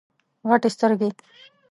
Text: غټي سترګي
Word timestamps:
غټي 0.49 0.69
سترګي 0.75 1.09